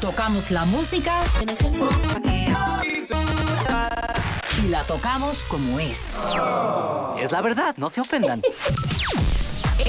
[0.00, 1.20] Tocamos la música
[4.62, 6.20] y la tocamos como es.
[7.18, 8.42] Es la verdad, no se ofendan.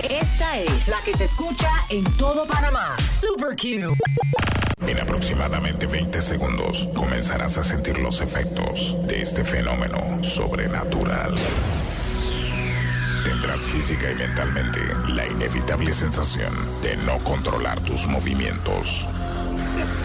[0.09, 2.95] Esta es la que se escucha en todo Panamá.
[3.09, 3.93] Super Q.
[4.87, 11.35] En aproximadamente 20 segundos comenzarás a sentir los efectos de este fenómeno sobrenatural.
[13.23, 14.79] Tendrás física y mentalmente
[15.09, 19.05] la inevitable sensación de no controlar tus movimientos.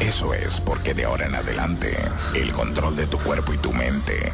[0.01, 1.97] Eso es porque de ahora en adelante
[2.35, 4.33] el control de tu cuerpo y tu mente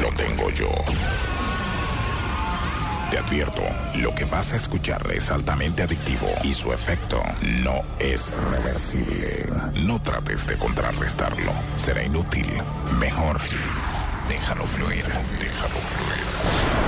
[0.00, 0.70] lo, tengo yo.
[3.10, 3.62] Te advierto,
[3.96, 7.20] lo que vas a escuchar es altamente adictivo y su efecto
[7.62, 9.46] no es reversible.
[9.74, 12.46] No trates de contrarrestarlo, será inútil.
[12.98, 13.40] Mejor,
[14.28, 15.04] déjalo fluir,
[15.40, 16.80] déjalo fluir.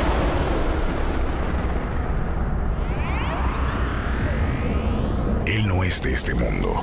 [5.46, 6.82] Él no es de este mundo.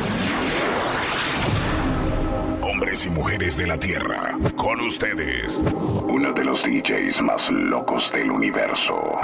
[2.93, 5.63] Y mujeres de la Tierra, con ustedes,
[6.03, 9.17] uno de los DJs más locos del universo.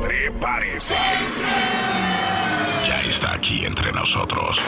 [0.00, 0.94] Prepárese.
[2.88, 4.58] Ya está aquí entre nosotros.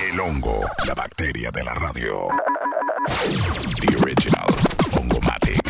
[0.00, 2.28] El hongo, la bacteria de la radio.
[3.80, 4.48] The original
[4.92, 5.69] Hongomatic.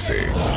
[0.00, 0.49] Que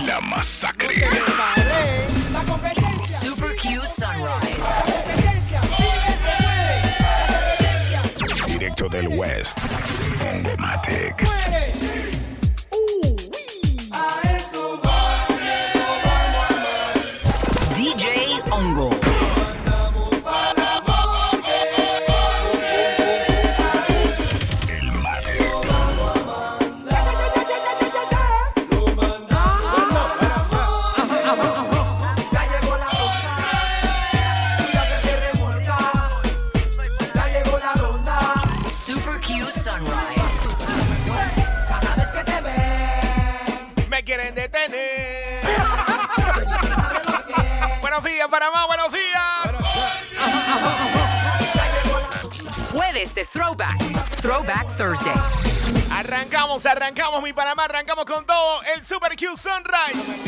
[56.65, 60.21] Arrancamos, arrancamos, mi Panamá, arrancamos con todo el Super Q Sunrise.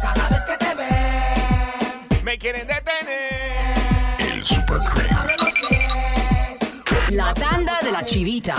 [0.00, 2.24] Cada vez que te ven.
[2.24, 3.78] Me quieren detener.
[4.18, 5.16] El Super Cream.
[7.10, 8.56] La tanda de la chivita.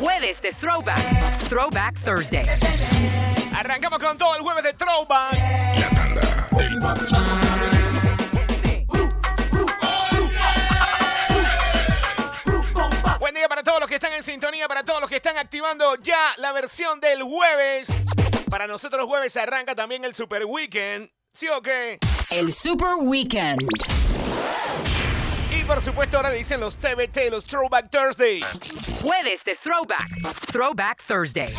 [0.00, 1.48] Jueves de Throwback.
[1.48, 2.44] Throwback Thursday.
[3.56, 5.32] Arrancamos con todo el jueves de Throwback.
[5.78, 7.47] La tanda del
[14.18, 17.88] en sintonía, para todos los que están activando ya la versión del jueves.
[18.50, 21.08] Para nosotros jueves arranca también el Super Weekend.
[21.32, 21.98] ¿Sí o qué?
[22.30, 23.60] El Super Weekend.
[25.56, 28.40] Y por supuesto ahora le dicen los TBT, los Throwback Thursday.
[29.02, 30.08] Jueves de Throwback.
[30.50, 31.54] Throwback Thursday.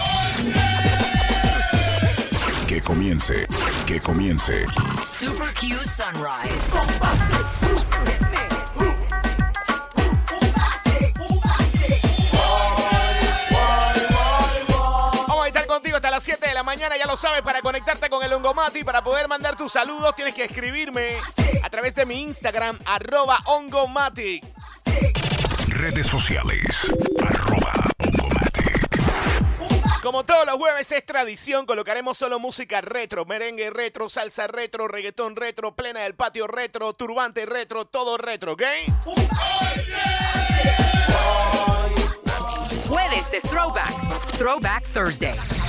[2.68, 3.48] Que comience,
[3.88, 4.66] que comience.
[5.06, 7.59] Super Q Sunrise.
[16.20, 19.30] Las 7 de la mañana, ya lo sabes, para conectarte con el Hongomati, para poder
[19.30, 21.16] mandar tus saludos tienes que escribirme
[21.64, 24.42] a través de mi Instagram, arroba Hongomati.
[25.70, 26.92] Redes sociales.
[27.26, 27.72] Arroba.
[30.04, 35.38] Como todos los jueves es tradición, colocaremos solo música retro, merengue retro, salsa retro, reggaetón
[35.38, 38.64] retro, plena del patio retro, turbante retro, todo retro, ¿ok?
[42.90, 43.94] Jueves de Throwback.
[44.38, 45.69] Throwback Thursday.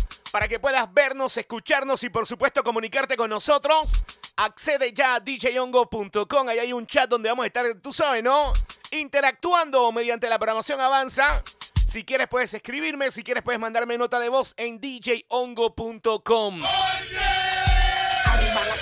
[0.31, 4.03] para que puedas vernos, escucharnos y por supuesto comunicarte con nosotros.
[4.37, 8.53] Accede ya a djhongo.com, ahí hay un chat donde vamos a estar, tú sabes, ¿no?
[8.91, 11.43] Interactuando mediante la programación Avanza.
[11.85, 16.63] Si quieres puedes escribirme, si quieres puedes mandarme nota de voz en djhongo.com.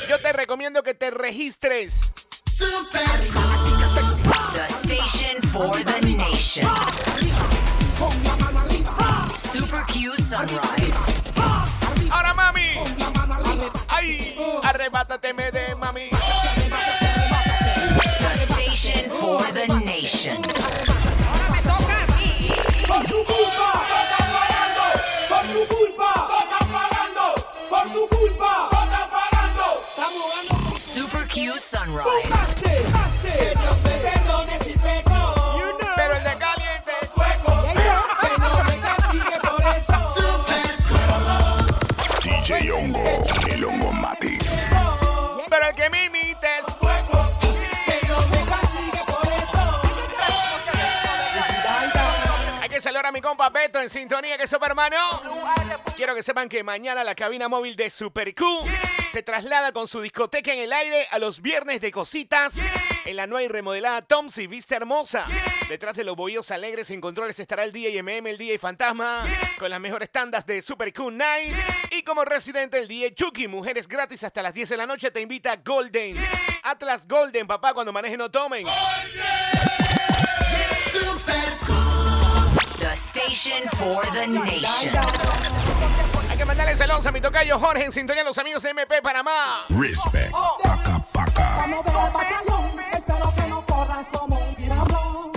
[0.07, 2.13] Yo te recomiendo que te registres.
[4.54, 6.68] The station for the nation.
[9.38, 11.19] Super Q Sunrise.
[12.11, 12.75] Ahora mami.
[13.88, 16.09] Ay, arrebátateme de mami.
[18.19, 20.41] The station for the nation.
[22.88, 23.69] Por tu culpa.
[25.29, 26.11] Por tu culpa.
[27.69, 28.69] Por tu culpa.
[29.89, 30.79] Estamos ganando.
[30.79, 33.08] Super Q Sunrise.
[53.00, 54.98] Hay que saludar a mi compa Beto en sintonía, que sopa hermano.
[55.96, 58.46] Quiero que sepan que mañana la cabina móvil de Super Q
[59.10, 62.56] se traslada con su discoteca en el aire a los viernes de cositas
[63.06, 65.25] en la nueva y remodelada Tom's y Vista Hermosa.
[65.69, 69.24] Detrás de los bohíos alegres en controles estará el DJ MM, el DJ Fantasma,
[69.57, 71.56] con las mejores tandas de Super Q Night.
[71.92, 75.22] Y como residente, el DJ Chucky, mujeres gratis hasta las 10 de la noche, te
[75.22, 76.18] invita Golden.
[76.63, 78.68] Atlas Golden, papá, cuando manejen no tomen.
[82.89, 84.89] The station for the nation.
[86.27, 88.71] Hay que mandarles el 11 a mi tocayo Jorge en sintonía a los amigos de
[88.71, 89.65] MP Panamá.
[89.69, 90.31] Respect.
[90.31, 91.53] Paca, paca.
[91.57, 95.31] Cuando vea el batallón, espero que no corras como un diablo.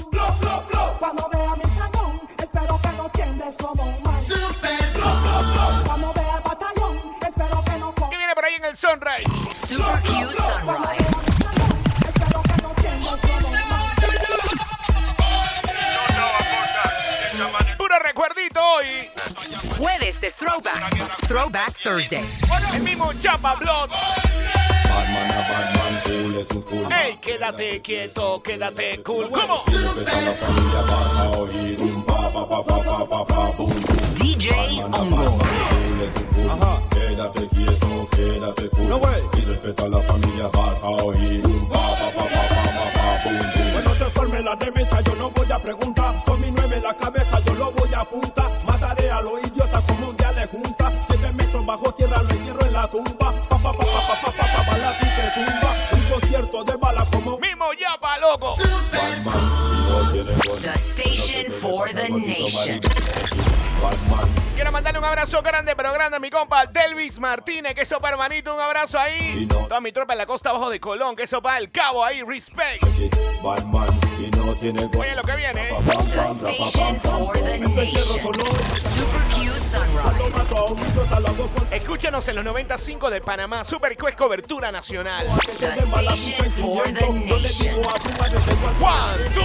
[0.98, 4.22] Cuando vea mi cañón, espero que no tiendes como un man.
[5.84, 9.41] Cuando vea el batallón, espero que no ¿Qué corras viene por ahí en el Sunrise?
[20.22, 21.26] De Throwback.
[21.26, 22.22] Throwback Thursday.
[22.72, 23.90] El mismo Chapa Blood.
[26.92, 29.28] Ey, quédate quieto, quédate cool.
[29.28, 29.62] ¿Cómo?
[34.14, 36.91] DJ Ongo.
[37.12, 38.90] Quédate quieto, quédate cool.
[39.36, 42.92] Y respeta a la familia, vas a oír un pa, pa, pa, pa, pa, pa,
[42.94, 43.72] pa, bum, bum.
[43.72, 46.96] Cuando se forme la demencia yo no voy a preguntar Con mi nueve en la
[46.96, 50.92] cabeza yo lo voy a apuntar Mataré a los idiotas como un día de junta
[51.06, 54.32] Siete metros bajo tierra lo entierro en la tumba Pa pa pa pa pa pa
[54.32, 58.56] pa pa pa la tique tumba Un concierto de bala como Mismo Chapa, loco.
[58.90, 59.36] Batman,
[59.68, 60.60] y no tiene gol.
[60.62, 62.80] The station for the nation.
[63.82, 67.74] Batman, Quiero mandarle un abrazo grande, pero grande a mi compa Delvis Martínez.
[67.74, 68.54] Que sopa, hermanito.
[68.54, 69.46] Un abrazo ahí.
[69.48, 71.16] Toda mi tropa en la costa abajo de Colón.
[71.16, 72.22] Que sopa el cabo ahí.
[72.22, 72.82] Respect.
[73.42, 73.88] Batman,
[74.20, 75.00] y no tiene gol.
[75.00, 75.70] Oye lo que viene.
[75.70, 75.76] eh.
[81.72, 83.64] Escúchanos en los 95 de Panamá.
[83.64, 85.26] Super Q es cobertura nacional.
[88.80, 89.42] One, two,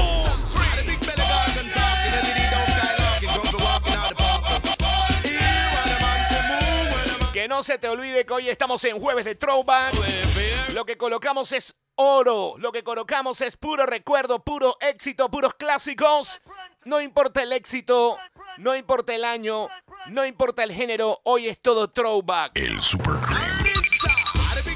[7.48, 9.94] Que no se te olvide que hoy estamos en jueves de Throwback.
[10.74, 12.56] Lo que colocamos es oro.
[12.58, 16.42] Lo que colocamos es puro recuerdo, puro éxito, puros clásicos.
[16.84, 18.18] No importa el éxito,
[18.58, 19.70] no importa el año,
[20.08, 21.22] no importa el género.
[21.24, 22.52] Hoy es todo Throwback.
[22.56, 23.64] El Super Cream.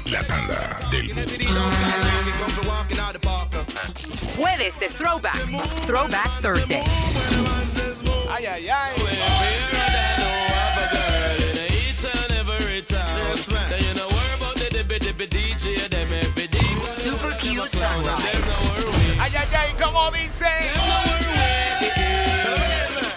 [0.06, 1.12] La tanda del
[4.38, 5.86] Jueves de Throwback.
[5.86, 6.80] Throwback Thursday.
[8.30, 9.61] Ay, ay, ay.
[19.92, 20.46] Como dice.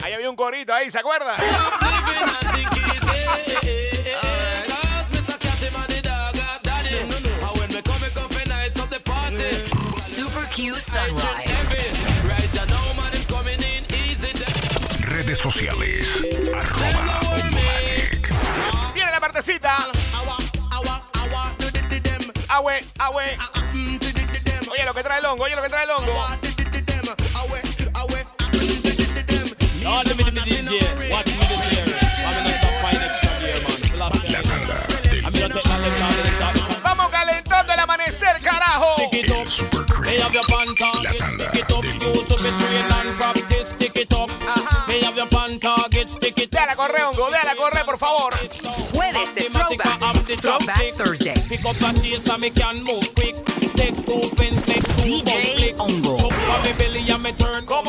[0.03, 1.37] Ahí había un corito ahí, ¿se acuerda?
[10.01, 11.93] Super Q Sunrise.
[14.99, 16.23] Redes sociales.
[16.53, 17.19] Arroba.
[18.93, 19.77] Viene la partecita.
[22.47, 23.37] Ahue, ahue.
[24.71, 26.44] Oye lo que trae el hongo, oye lo que trae el hongo.
[29.85, 30.81] Y'all the mini DJ.
[31.13, 31.85] Watch me this year.
[32.25, 33.99] I'm gonna stop fighting extra gear, man.
[34.01, 34.41] Last year.
[35.21, 36.81] I'm gonna take my left out stop.
[36.81, 38.95] Vamos calentando el amanecer, carajo.
[38.97, 39.45] Stick it up.
[40.01, 41.21] They have your pan target.
[41.21, 41.83] Stick it up.
[41.85, 42.49] Use up your
[42.97, 43.69] and practice.
[43.69, 44.29] Stick it up.
[44.87, 46.09] They have your pan target.
[46.09, 46.65] Stick it up.
[46.65, 48.33] Dale a correr, por favor.
[48.91, 49.99] Jueves de Throwback.
[50.41, 51.35] Throwback Thursday.
[51.47, 53.35] Pick up a chase and me can move quick.
[53.75, 56.17] Take two fins, take two DJ Hongo.
[56.25, 57.84] On me.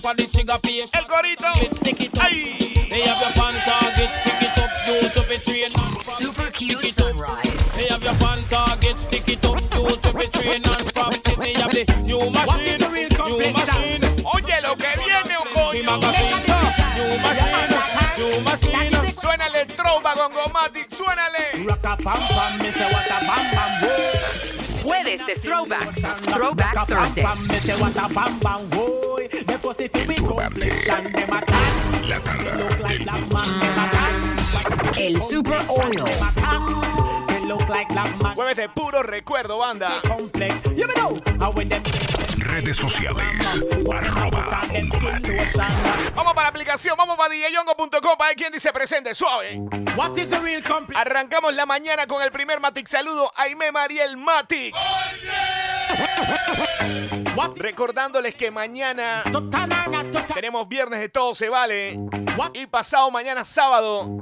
[0.00, 0.16] Como up.
[0.16, 0.90] dice Squeeze up on the trigger face.
[0.94, 1.76] el corito.
[1.76, 2.24] Stick it up.
[2.24, 2.86] ¡Ay!
[2.90, 5.72] They have your pan target, stick it up, you to be trained.
[6.04, 7.74] Super cute sunrise.
[7.76, 11.34] They have your pan target, stick it up, you to be trained and practice.
[11.36, 14.02] They have the new machine, new machine.
[14.34, 16.00] Oye, lo que viene, o The coño.
[16.00, 16.30] magazine,
[16.96, 17.70] new machine,
[18.18, 19.12] new machine.
[19.14, 21.58] Suénale el tromba con Gomatic, suénale.
[21.64, 23.57] Jueves de
[25.48, 25.94] Throwback.
[26.28, 27.24] Throwback Thursday.
[29.94, 30.70] El turbante.
[32.06, 33.06] La tanda del
[34.98, 36.97] El Super Oil.
[38.34, 40.02] Jueves de puro recuerdo, banda.
[42.38, 43.26] redes sociales.
[43.92, 44.62] Arroba.
[46.14, 49.60] Vamos para la aplicación, vamos para djyongo.com para ver quién dice presente, suave.
[49.96, 51.00] What is the real complete?
[51.00, 54.74] Arrancamos la mañana con el primer Matic saludo, Aime Mariel Matic.
[54.74, 57.17] What?
[57.54, 59.22] Recordándoles que mañana
[60.34, 61.98] tenemos viernes de todo se vale.
[62.54, 64.20] Y pasado mañana sábado,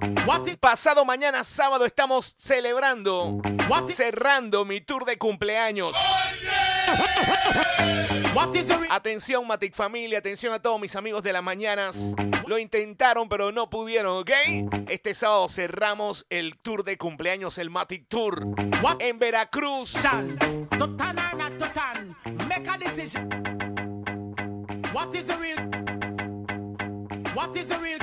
[0.61, 3.41] pasado mañana sábado estamos celebrando,
[3.89, 5.97] cerrando mi tour de cumpleaños.
[8.91, 12.15] Atención Matic Familia, atención a todos mis amigos de las mañanas.
[12.47, 14.31] Lo intentaron pero no pudieron, ¿ok?
[14.89, 18.47] Este sábado cerramos el tour de cumpleaños, el Matic Tour.
[19.01, 19.95] En Veracruz.
[23.07, 23.31] Decision.
[24.91, 25.59] What is the real?
[27.35, 28.01] What is the real?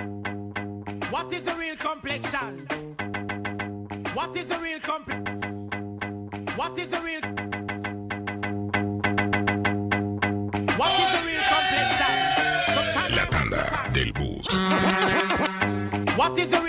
[1.10, 2.66] What is the real complexion?
[4.14, 5.30] What is the real complex?
[6.56, 7.43] What is the real?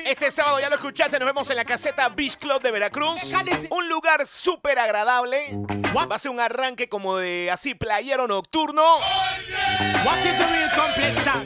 [0.05, 3.33] Este sábado ya lo escuchaste, nos vemos en la caseta Beach Club de Veracruz.
[3.71, 5.57] Un lugar súper agradable.
[5.97, 8.83] Va a ser un arranque como de así playero nocturno.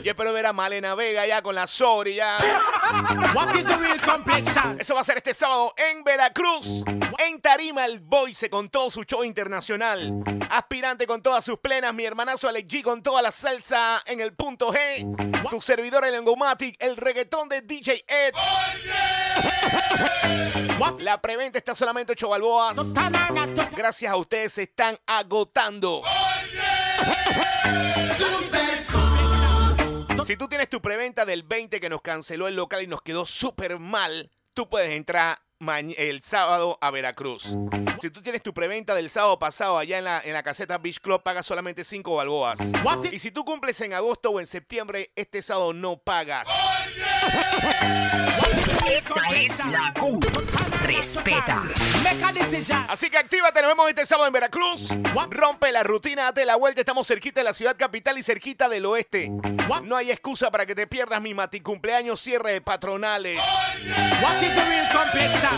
[0.03, 2.37] Yo espero ver a Malena Vega ya con la Sori ya.
[3.35, 4.79] What is the real complexion?
[4.79, 6.83] Eso va a ser este sábado en Veracruz.
[7.19, 10.23] En Tarima el Boyce con todo su show internacional.
[10.49, 11.93] Aspirante con todas sus plenas.
[11.93, 15.49] Mi hermanazo Alex G con toda la salsa en el punto G.
[15.49, 16.75] Tu servidor el Engomatic.
[16.79, 18.33] El reggaetón de DJ Ed.
[20.99, 22.77] La preventa está solamente 8 balboas.
[23.75, 26.01] Gracias a ustedes se están agotando.
[30.25, 33.25] Si tú tienes tu preventa del 20 que nos canceló el local y nos quedó
[33.25, 37.57] súper mal, tú puedes entrar el sábado a Veracruz.
[38.01, 41.01] Si tú tienes tu preventa del sábado pasado allá en la, en la caseta Beach
[41.01, 42.59] Club, pagas solamente 5 balboas.
[43.11, 46.47] Y si tú cumples en agosto o en septiembre, este sábado no pagas.
[48.89, 50.19] Esta es la Q.
[50.81, 51.63] Respeta.
[52.87, 54.89] Así que actívate, nos vemos este sábado en Veracruz.
[55.29, 56.79] Rompe la rutina, date la vuelta.
[56.79, 59.29] Estamos cerquita de la ciudad capital y cerquita del oeste.
[59.83, 63.37] No hay excusa para que te pierdas mi mati cumpleaños cierre de patronales.
[64.21, 65.48] What is the real complexion?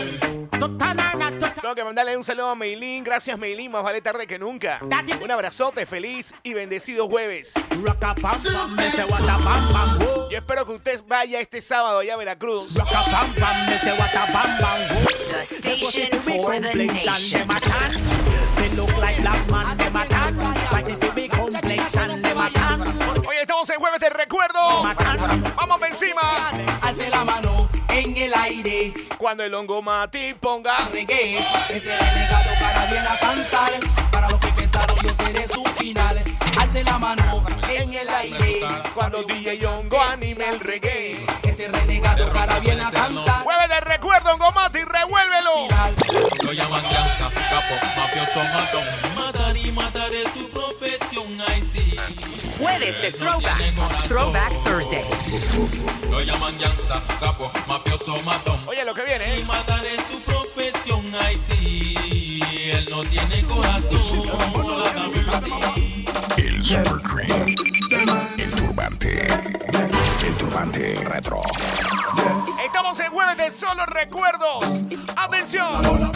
[1.61, 3.03] Tengo que mandarle un saludo a Meilín.
[3.03, 3.71] Gracias, Meilín.
[3.71, 4.79] Más vale tarde que nunca.
[5.21, 7.53] Un abrazote, feliz y bendecido jueves.
[7.77, 7.99] Whoa.
[10.29, 12.75] Yo espero que usted vaya este sábado allá a Veracruz.
[12.75, 12.85] Whoa.
[15.31, 17.47] The station for nation.
[23.27, 24.83] Hoy estamos en jueves de recuerdo.
[25.55, 26.21] Vamos encima.
[26.81, 27.50] Alce la mano
[28.31, 30.77] el aire, Cuando el hongo mati ponga.
[30.91, 31.39] reggae.
[31.69, 33.71] Ese renegado para bien a cantar.
[34.11, 36.21] Para los que pensaron yo seré su final.
[36.59, 38.61] Alce la mano en el aire.
[38.93, 41.25] Cuando DJ Hongo anime el reggae.
[41.43, 43.43] Ese renegado para bien a cantar.
[43.43, 45.67] Jueves de recuerdo, hongo mati, revuélvelo.
[46.43, 48.83] Lo llaman gangsta, capo, mafioso, matón.
[49.15, 51.97] Matar y matar es su profesión, ay sí.
[52.61, 54.07] Jueves de Throwback.
[54.07, 55.03] Throwback Thursday.
[56.11, 58.59] Lo llaman gangsta, capo, mafioso, matón.
[58.67, 60.03] Oye, lo que viene, Y ¿eh?
[60.07, 62.39] su profesión, ay sí.
[62.71, 63.99] Él no tiene corazón.
[66.37, 67.55] El Super Cream.
[68.37, 69.27] El turbante.
[70.23, 71.41] El turbante retro.
[72.63, 74.65] Estamos en jueves de solo recuerdos.
[75.15, 76.11] Atención.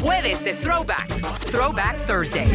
[0.00, 1.08] Jueves de Throwback.
[1.50, 2.46] Throwback Thursday.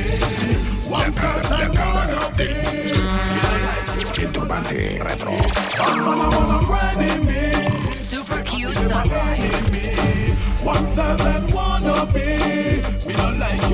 [0.89, 4.17] La tanda, la tanda del bus.
[4.17, 5.31] El turbante retro.
[7.95, 9.73] Super cute sunrise.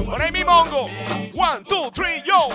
[0.06, 0.90] Por ahí mi mongo.
[1.36, 2.50] One, two, three, yo.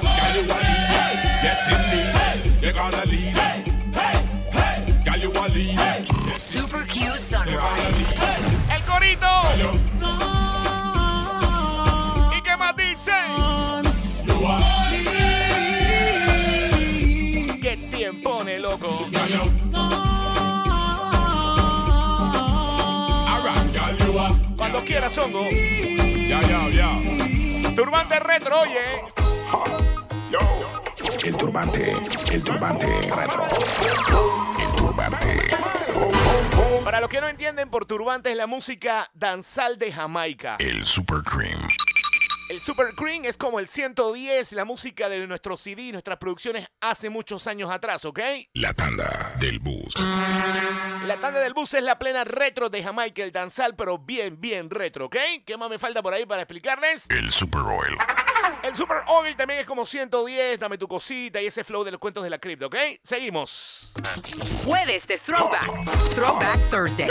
[6.39, 8.15] Super cute Sunrise.
[8.71, 10.34] El corito.
[24.95, 25.49] Quieras, hongo.
[27.75, 28.79] Turbante retro, oye.
[31.25, 31.97] El turbante,
[32.31, 33.45] el turbante retro.
[34.57, 35.41] El turbante.
[36.85, 40.59] Para los que no entienden, por turbante es la música danzal de Jamaica.
[40.61, 41.59] El Super Cream.
[42.51, 47.09] El Super Cream es como el 110, la música de nuestros CD, nuestras producciones hace
[47.09, 48.21] muchos años atrás, ¿ok?
[48.53, 49.95] La tanda del bus.
[51.07, 54.69] La tanda del bus es la plena retro de Jamaica, el danzal, pero bien, bien
[54.69, 55.17] retro, ¿ok?
[55.47, 57.09] ¿Qué más me falta por ahí para explicarles?
[57.09, 57.97] El Super Oil.
[58.63, 62.01] El Super Oil también es como 110, dame tu cosita y ese flow de los
[62.01, 62.77] cuentos de la cripta, ¿ok?
[63.03, 63.95] Seguimos.
[64.67, 65.65] Jueves de Throwback.
[66.15, 67.09] Throwback Thursday.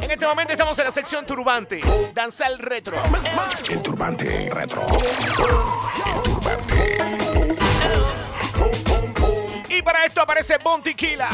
[0.00, 1.80] En este momento estamos en la sección turbante,
[2.14, 2.96] danzal retro.
[3.70, 4.86] El turbante retro.
[4.86, 6.98] El turbante.
[9.68, 11.28] Y para esto aparece Bon Tequila.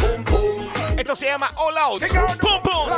[0.97, 2.03] Esto se llama All Out.
[2.41, 2.91] Pum, pum.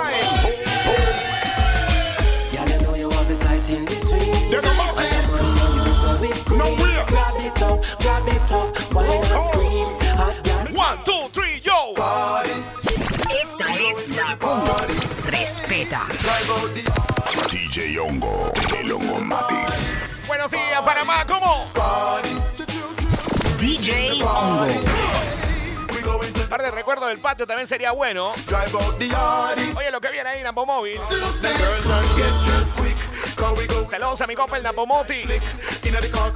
[10.75, 11.42] One, two, three,
[17.51, 18.51] DJ Hongo.
[18.79, 19.55] El Hongo Mati.
[20.27, 21.27] Buenos días, Panamá.
[21.27, 21.71] ¿Cómo?
[23.59, 24.67] DJ Hongo.
[26.35, 28.33] Un par de recuerdos del patio también sería bueno.
[29.77, 30.99] Oye, lo que viene ahí, Napo Móvil.
[33.91, 35.25] Saludos a mi compa el Napomoti.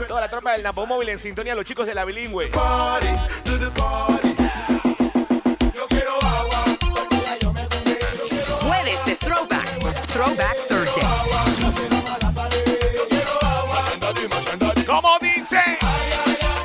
[0.07, 2.51] Toda la tropa del Napomóvil en sintonía, los chicos de la bilingüe.
[10.17, 10.57] Throwback.
[10.67, 11.05] Thursday.
[14.87, 15.61] Como dice,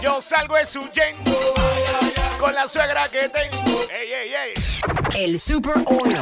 [0.02, 1.38] yo salgo de su yengo
[2.40, 3.82] con la suegra que tengo.
[3.92, 4.54] Ey, ey, ey.
[5.16, 6.16] El Super Oil.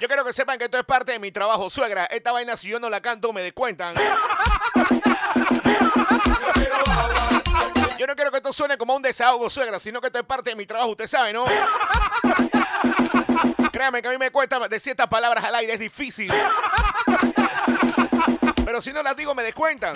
[0.00, 2.06] Yo quiero que sepan que esto es parte de mi trabajo, suegra.
[2.06, 3.94] Esta vaina, si yo no la canto, me descuentan.
[7.96, 10.50] Yo no quiero que esto suene como un desahogo, suegra, sino que esto es parte
[10.50, 11.44] de mi trabajo, usted sabe, ¿no?
[13.80, 16.30] Créame que a mí me cuesta decir estas palabras al aire, es difícil.
[18.62, 19.94] Pero si no las digo, me descuentan.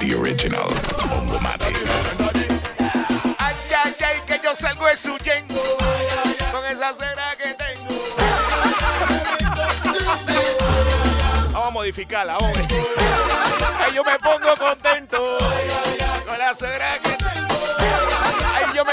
[0.00, 0.74] The original.
[3.38, 5.62] Ay, ay, ay, que yo salgo de su yengo
[6.50, 8.02] con esa cera que tengo.
[11.52, 12.58] Vamos a modificarla, vamos.
[13.78, 15.38] Ay, yo me pongo contento
[16.26, 17.11] con la cera que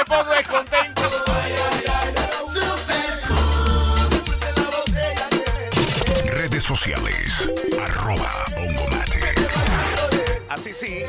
[0.09, 1.01] pongo descontento.
[6.25, 7.49] Redes sociales.
[7.79, 9.19] Arroba Hongo Mati.
[10.49, 11.05] Así sí.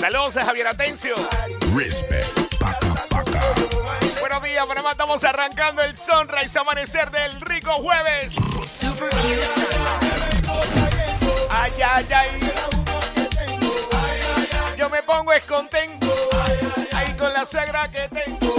[0.00, 1.14] Saludos a Javier Atencio.
[1.76, 2.58] Respect.
[2.58, 3.40] Paca, paca.
[4.18, 4.90] Buenos días, Panamá.
[4.90, 8.34] Estamos arrancando el sunrise amanecer del rico jueves.
[8.34, 9.10] Super.
[11.48, 12.52] Ay, ay, ay.
[14.76, 15.84] Yo me pongo escontento.
[15.84, 16.03] Ahí con
[17.44, 18.56] la suegra que tengo.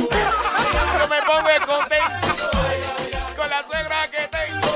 [0.99, 2.51] Yo me pongo escontento.
[3.35, 4.67] Con la suegra que tengo.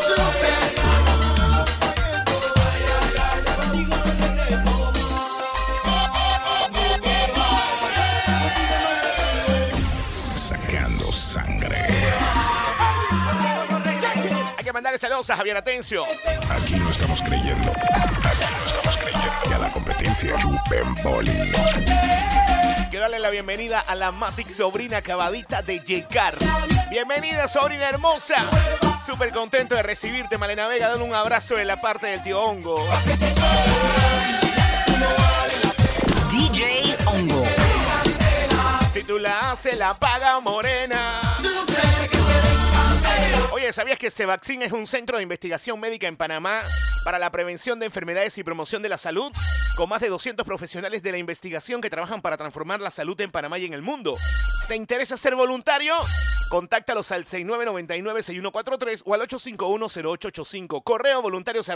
[10.48, 11.78] Sacando sangre.
[14.58, 16.06] Hay que mandarle saludos a Javier Atencio.
[16.50, 17.72] Aquí no estamos creyendo.
[17.72, 19.50] Aquí no estamos creyendo.
[19.52, 21.54] Y a la competencia chupen boli.
[23.00, 26.36] Quiero darle la bienvenida a la Matic sobrina acabadita de llegar.
[26.90, 28.36] Bienvenida, sobrina hermosa.
[29.06, 30.90] Súper contento de recibirte, Malena Vega.
[30.90, 32.86] Dale un abrazo de la parte del tío Hongo.
[36.30, 37.46] DJ Hongo.
[38.92, 41.22] Si tú la haces, la paga morena.
[43.52, 46.62] Oye, ¿sabías que Cevaxin es un centro de investigación médica en Panamá
[47.04, 49.32] para la prevención de enfermedades y promoción de la salud?
[49.76, 53.32] Con más de 200 profesionales de la investigación que trabajan para transformar la salud en
[53.32, 54.18] Panamá y en el mundo.
[54.68, 55.96] ¿Te interesa ser voluntario?
[56.50, 60.84] Contáctalos al 6999-6143 o al 851-0885.
[60.84, 61.70] Correo voluntarios.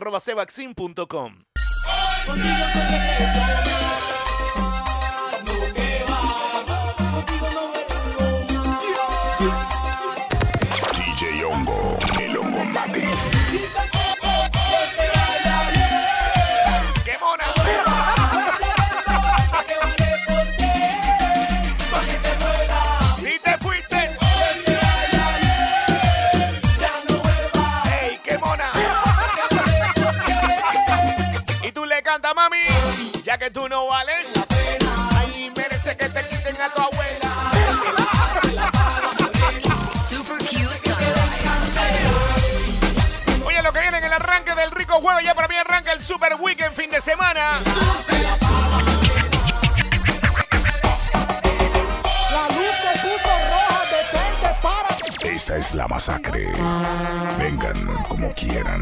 [33.54, 34.28] Tú no vales.
[35.16, 37.52] Ay, merece que te quiten a tu abuela.
[40.10, 40.96] Super Sunrise.
[43.46, 46.04] Oye, lo que viene en el arranque del rico jueves, ya para mí arranca el
[46.04, 47.62] Super Weekend fin de semana.
[52.32, 55.32] La luz se puso roja, detente, párate.
[55.32, 56.48] Esta es la masacre.
[57.38, 58.82] Vengan como quieran.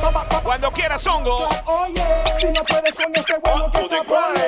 [0.00, 1.48] Pa, pa, pa, Cuando quieras, hongo.
[1.64, 2.04] Oye,
[2.38, 4.44] si no puedes con este huevo que se pone.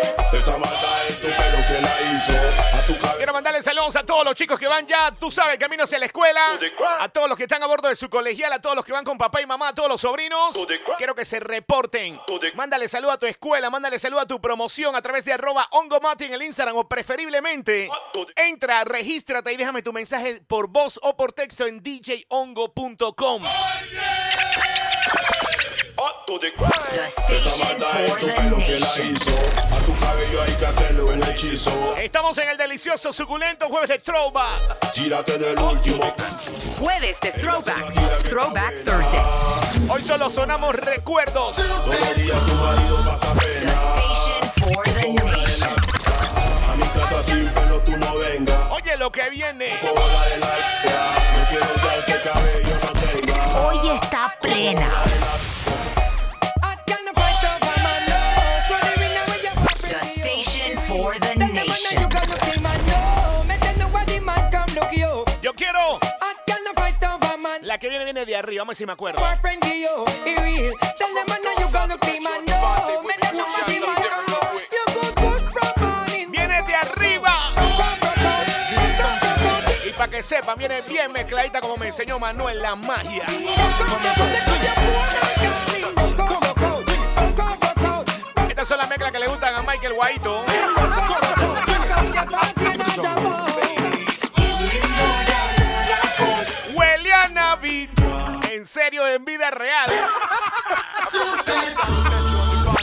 [3.93, 6.59] Saludos a todos los chicos que van ya, tú sabes, camino hacia la escuela.
[6.99, 9.05] A todos los que están a bordo de su colegial, a todos los que van
[9.05, 10.57] con papá y mamá, a todos los sobrinos.
[10.99, 12.21] Quiero que se reporten.
[12.55, 16.25] Mándale saludo a tu escuela, mándale saludo a tu promoción a través de arroba ongomati
[16.25, 17.89] en el Instagram o preferiblemente
[18.35, 23.45] entra, regístrate y déjame tu mensaje por voz o por texto en djongo.com.
[25.27, 25.66] The
[26.27, 26.51] for the
[28.79, 29.37] nation.
[29.73, 31.97] A tu cabello hay que hacerle un hechizo.
[31.97, 34.93] Estamos en el delicioso, suculento jueves de Throwback.
[34.95, 36.15] Gírate del último.
[36.79, 38.23] Jueves de Throwback.
[38.29, 39.23] Throwback Thursday.
[39.89, 41.57] Hoy solo sonamos recuerdos.
[41.57, 43.73] Todos los días tu marido pasa The pena.
[43.73, 45.77] station for the nation.
[46.71, 48.71] A mi casa sin pelo tú no vengas.
[48.71, 49.79] Oye lo que viene.
[53.63, 54.91] Hoy está plena.
[67.77, 69.21] La que viene viene de arriba, vamos a ver si me acuerdo.
[76.31, 77.53] Viene de arriba.
[79.87, 83.27] Y para que sepan, viene bien mezcladita como me enseñó Manuel la magia.
[88.49, 90.45] Estas son las mezclas que le gustan a Michael Guaito.
[99.51, 99.89] Real.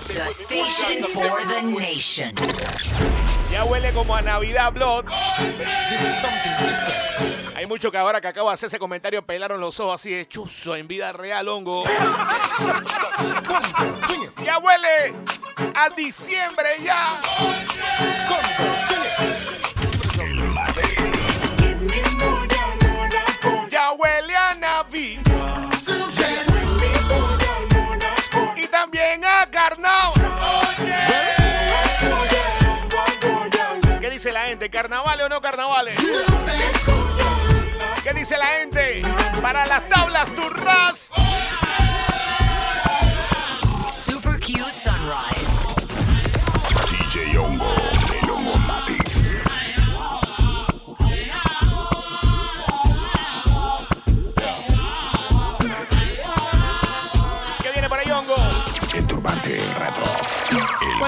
[0.08, 2.34] The station for the nation.
[3.52, 5.06] Ya huele como a Navidad Blood.
[7.56, 10.28] Hay mucho que ahora que acabo de hacer ese comentario pelaron los ojos así de
[10.28, 11.84] chuzo en vida real, hongo.
[14.44, 15.14] Ya huele
[15.76, 16.78] a diciembre.
[16.84, 17.20] Ya
[34.64, 34.70] gente?
[34.70, 35.98] ¿Carnavales o no carnavales?
[38.04, 39.02] ¿Qué dice la gente?
[39.42, 41.13] Para las tablas turras.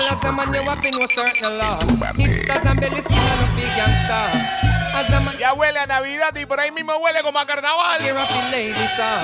[0.06, 1.80] El Well, as a super man, you have to know certain law.
[1.80, 4.30] Hipsters and belly skin and a big gangster.
[4.94, 8.02] As a man, Ya huele a Navidad y por ahí mismo huele como a carnaval.
[8.04, 9.22] you're up in ladies, uh.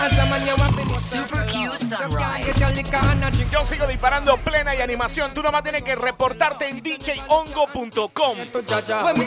[0.00, 0.56] As a man, you
[0.98, 1.47] Super Q You can't
[1.88, 3.48] Sunrise.
[3.50, 5.32] Yo sigo disparando plena y animación.
[5.32, 8.38] Tú nomás tienes que reportarte en djongo.com.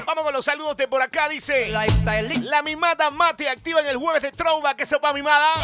[0.05, 1.27] Vamos con los saludos de por acá.
[1.29, 1.69] Dice
[2.41, 4.75] la mimada Mate activa en el jueves de Trova.
[4.75, 5.55] ¿Qué sopa mimada?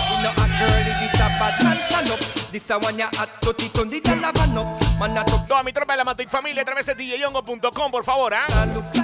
[5.48, 8.46] Toda mi tropa de la Mate familia a través de djongo.com, por favor, ¿ah?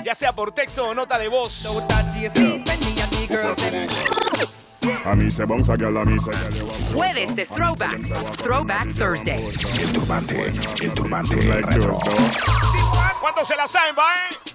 [0.04, 1.64] Ya sea por texto o nota de voz.
[5.06, 6.32] A mí se bounce, girl, a mí se
[6.94, 8.02] Jueves de Throwback.
[8.38, 9.38] Throwback Thursday.
[9.80, 11.38] El turbante, el turbante.
[13.22, 14.54] ¿Cuántos se la saben, va, eh?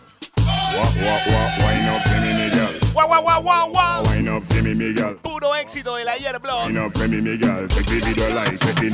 [2.95, 4.43] Wah, wah, wah, wine up.
[4.51, 5.17] Wine girl.
[5.23, 6.67] Puro éxito del ayer, blog.
[6.67, 7.67] Wine up for me, me girl.
[7.69, 8.89] Take the video lights, take the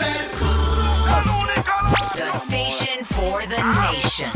[0.00, 0.27] and
[2.18, 4.28] The station for the nation.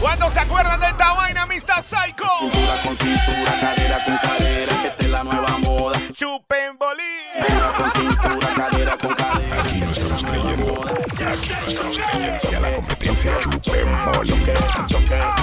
[0.00, 1.80] ¿Cuántos se acuerdan de esta vaina, Mr.
[1.80, 2.26] Psycho?
[2.40, 6.00] Cintura con cintura, cadera con cadera, que esta es la nueva moda.
[6.12, 7.02] Chupen bolí.
[7.34, 9.62] Cintura con cintura, cadera con cadera.
[9.62, 10.84] Aquí no estamos creyendo.
[10.84, 12.48] Aquí no estamos creyendo.
[12.50, 14.26] Que a la competencia chupe mole.
[14.26, 14.54] Choque,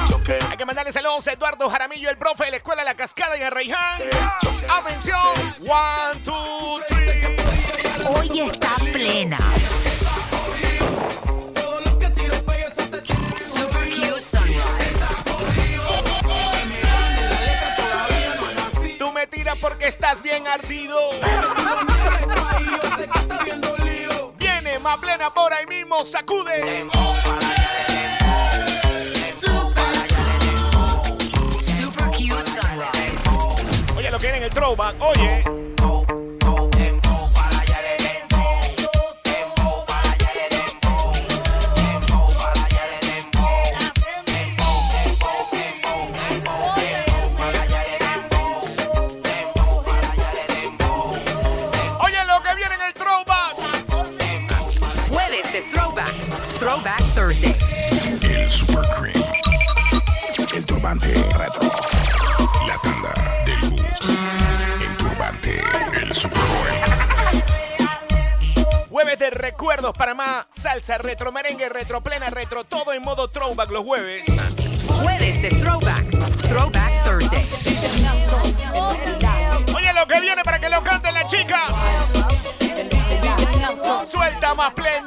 [0.10, 0.40] choque.
[0.50, 3.44] Hay que mandarle saludos a Eduardo Jaramillo, el profe de la escuela La Cascada y
[3.44, 4.02] a Reiján.
[4.70, 5.18] Atención.
[5.62, 7.38] One, two, three.
[8.10, 9.38] hoy está plena.
[19.62, 20.98] Porque estás bien ardido.
[24.38, 26.86] Viene más plena por ahí mismo, sacude.
[31.72, 33.30] Super Q Sunrise.
[33.98, 34.96] Oye, lo que viene en el throwback.
[35.02, 35.44] Oye,
[70.84, 74.26] salsa, retro, merengue, retro, plena, retro, todo en modo throwback los jueves.
[74.88, 76.10] Jueves de Throwback.
[76.42, 77.50] Throwback Thursday.
[79.76, 81.72] Oye, lo que viene para que lo canten las chicas.
[84.06, 85.03] Suelta más plena,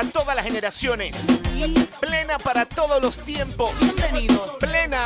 [0.00, 1.14] para todas las generaciones.
[2.00, 3.70] Plena para todos los tiempos.
[4.58, 5.04] Plena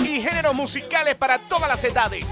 [0.00, 2.28] y géneros musicales para todas las edades.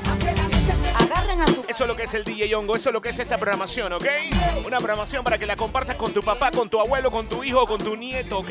[1.69, 3.95] Eso es lo que es el DJ Hongo, eso es lo que es esta programación,
[3.95, 4.05] ¿ok?
[4.67, 7.67] Una programación para que la compartas con tu papá, con tu abuelo, con tu hijo,
[7.67, 8.51] con tu nieto, ¿ok?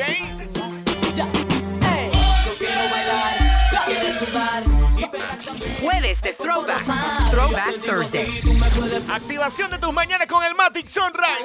[5.82, 7.30] Jueves de Throwback.
[7.30, 8.42] Throwback Thursday.
[9.10, 11.42] Activación de tus mañanas con el Matic Sunrise.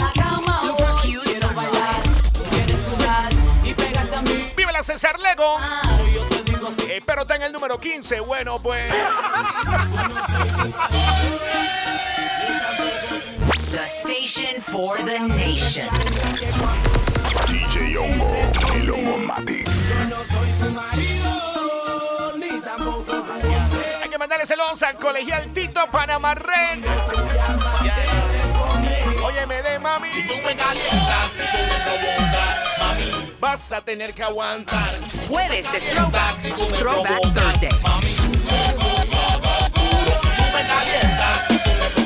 [0.60, 2.05] Super Q Sunrise.
[4.56, 5.58] ¡Vive la César Lego!
[6.88, 8.20] Espero está en el número 15.
[8.20, 8.92] Bueno, pues.
[13.70, 15.86] The station for the nation.
[17.48, 18.34] DJ Hongo.
[18.74, 19.68] El Hongomatic.
[24.02, 26.84] Hay que mandarle saludos al colegial Tito Panamarren.
[29.22, 30.08] Oye, me de mami.
[33.46, 34.90] Vas a tener que aguantar.
[35.28, 36.36] Jueves de Throwback.
[36.76, 37.70] Throwback Thursday.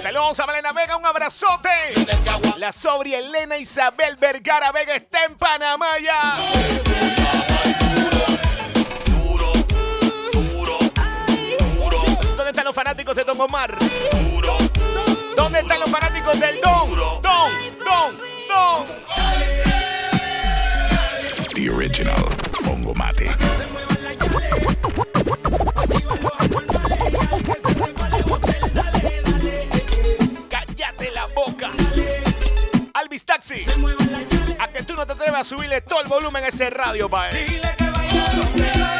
[0.02, 1.70] Saludos a Malena Vega, un abrazote.
[2.58, 6.36] La sobria Elena Isabel Vergara Vega está en Panamá ya.
[12.36, 13.78] ¿Dónde están los fanáticos de Don Omar?
[15.34, 16.94] ¿Dónde están los fanáticos del Don?
[16.94, 19.09] Don, Don, Don.
[21.90, 22.24] Original
[22.66, 23.36] Hongomatic.
[30.48, 31.70] Cállate la boca.
[32.94, 33.64] Alvis Taxi.
[34.60, 37.46] A que tú no te atreves a subirle todo el volumen a ese radio, pae.
[37.46, 38.99] Cuéntale.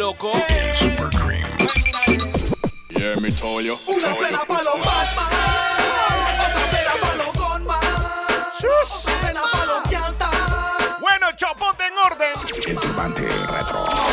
[0.00, 0.32] Loco?
[0.74, 1.44] Super Cream.
[2.88, 3.76] Yeah, me told you.
[3.86, 5.26] Una plena pa' los Batman,
[6.46, 7.80] otra plena pa' los Gunman,
[8.64, 10.30] una plena pa' los Gangsta.
[11.00, 12.32] Bueno, chopote en orden.
[12.66, 14.09] El turbante retro.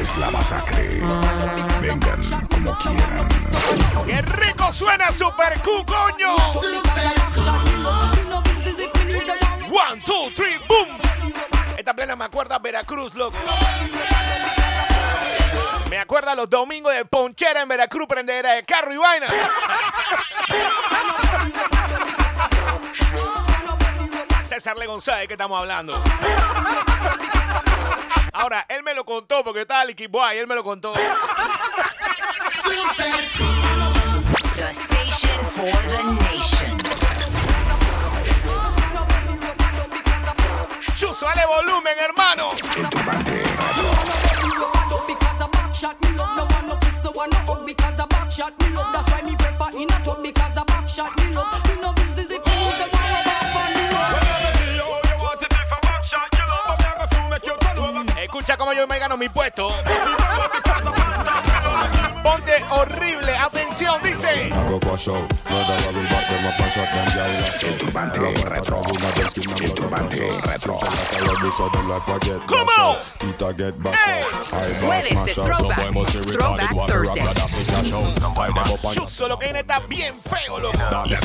[0.00, 1.00] Es la masacre.
[1.80, 3.28] Vengan como quieran.
[4.06, 6.36] ¡Qué rico suena Super Q, coño!
[9.70, 10.86] One, two, three, boom.
[11.76, 13.36] Esta plena me acuerda Veracruz, loco.
[15.90, 19.26] Me acuerda los domingos de ponchera en Veracruz, prendera de carro y vaina.
[24.44, 26.00] César Le González, ¿qué estamos hablando?
[28.38, 30.92] Ahora, él me lo contó porque estaba Licky Boy, él me lo contó.
[30.92, 31.00] The
[34.70, 36.76] station for the nation.
[40.96, 42.52] Chuso, dale volumen, hermano.
[58.48, 59.68] Escucha cómo yo me gano mi puesto.
[62.22, 64.50] Ponte horrible, atención, dice.
[64.50, 65.28] Hago guaso,
[79.28, 79.52] no que
[80.24, 80.78] feo, loco.
[80.78, 81.18] Dale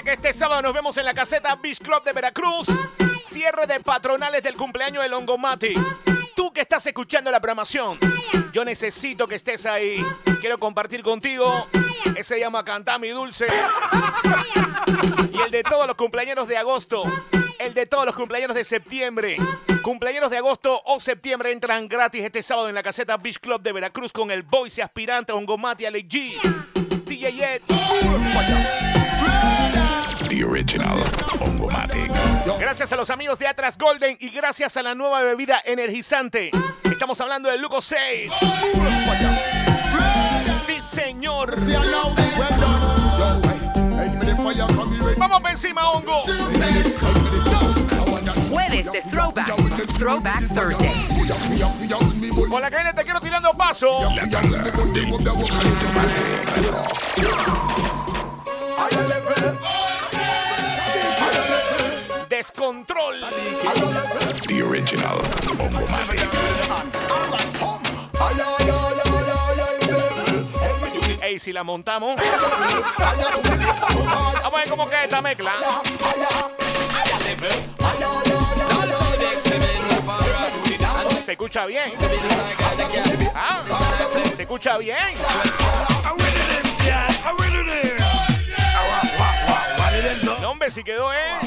[0.00, 2.66] que este sábado nos vemos en la caseta Beach Club de Veracruz.
[3.22, 5.74] Cierre de patronales del cumpleaños de Longomati.
[6.34, 7.98] Tú que estás escuchando la programación,
[8.52, 10.02] yo necesito que estés ahí.
[10.40, 11.68] Quiero compartir contigo.
[12.16, 13.46] Ese llama Cantar mi dulce.
[15.32, 17.04] Y el de todos los cumpleaños de agosto.
[17.58, 19.36] El de todos los cumpleaños de septiembre.
[19.82, 23.72] Cumpleaños de agosto o septiembre entran gratis este sábado en la caseta Beach Club de
[23.72, 27.04] Veracruz con el Voice aspirante Ongomati Alex G.
[27.04, 27.62] DJ Ed.
[30.52, 30.98] The original
[31.40, 32.10] Ongomatic.
[32.60, 36.50] Gracias a los amigos de Atlas Golden y gracias a la nueva bebida energizante.
[36.84, 38.30] Estamos hablando de Luco 6.
[40.66, 41.56] Sí, señor.
[45.16, 46.22] Vamos para encima, hongo.
[48.50, 49.96] Jueves de Throwback.
[49.96, 50.92] Throwback Thursday.
[52.50, 54.02] Con la cadena te quiero tirando paso.
[54.14, 54.26] La
[59.08, 59.21] del
[62.42, 63.20] Descontrol.
[64.48, 65.16] The original.
[71.22, 72.20] Ey, si la montamos.
[72.98, 75.52] Vamos a ver cómo queda esta mezcla.
[81.24, 81.92] Se escucha bien.
[83.36, 83.62] Ah,
[84.34, 85.14] se escucha bien.
[90.62, 91.40] No, hombre, si quedó, ¿eh?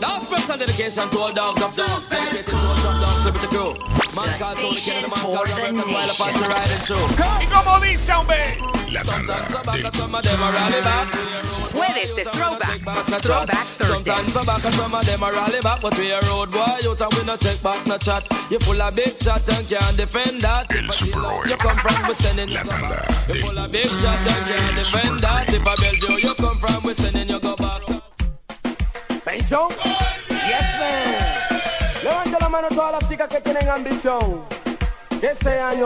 [0.00, 2.08] Now special dedication to all dogs of dogs.
[2.08, 3.48] Dedicated to all top dogs, liberty
[4.38, 4.46] crew.
[4.46, 7.08] Man can't hold the king of the man, can't run and while Apache riding through.
[7.40, 8.58] ¿Y cómo dice, hombre?
[8.90, 9.34] La tanda
[9.72, 11.08] del Some of them are rally back.
[11.72, 12.78] Jueves de Throwback.
[13.22, 14.12] Throwback Thursday.
[14.12, 16.60] Sometimes some back and some of them are rally back, but we a road boy
[16.60, 18.24] out and we no take back no chat.
[18.50, 20.72] You full of big chat and can't defend that.
[20.74, 21.50] El Superboy.
[21.50, 23.28] You come from we sending you La go back.
[23.28, 25.52] tanda You del full of big chat and can't defend that.
[25.52, 27.82] If I build you, you come from we sending you go back.
[29.24, 29.68] ¿Pensión?
[30.30, 31.47] Yes, man.
[32.08, 34.42] Levante la mano a todas las chicas que tienen ambición.
[35.20, 35.84] Que este año